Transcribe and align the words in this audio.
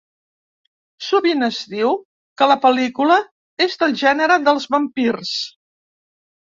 Sovint 1.07 1.47
es 1.49 1.59
diu 1.75 1.93
que 2.41 2.49
la 2.53 2.57
pel·lícula 2.65 3.21
és 3.69 3.79
del 3.85 3.97
gènere 4.07 4.43
dels 4.51 4.69
vampirs. 4.77 5.41